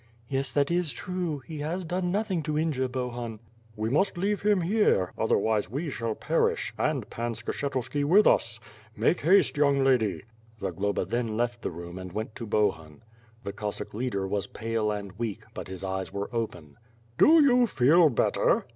[0.27, 3.39] "Yes, that is true; he has done nothing to injure Bohun."
[3.75, 8.59] "We must leave him here; otherwise we shall perish— and Pan Skshetuski with us.
[8.97, 10.23] Make haste, young lady."
[10.59, 13.03] Zagloba then left the room and went to Bohun.
[13.43, 16.77] The Cossack leader was pale and weak, but his eyes were open:
[17.19, 18.65] "Do you feel better?"